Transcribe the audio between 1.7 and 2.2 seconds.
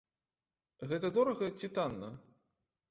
танна?